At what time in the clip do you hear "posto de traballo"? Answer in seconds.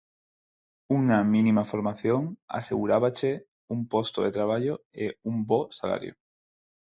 3.93-4.73